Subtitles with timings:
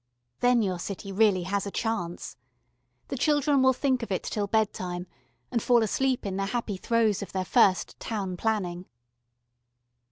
[0.39, 2.35] Then your city really has a chance.
[3.09, 5.05] The children will think of it till bed time
[5.51, 8.87] and fall asleep in the happy throes of their first town planning.